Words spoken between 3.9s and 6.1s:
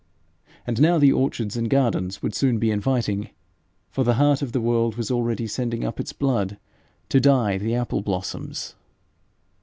for the heart of the world was already sending up